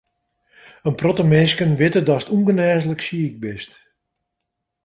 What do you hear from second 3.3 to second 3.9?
bist.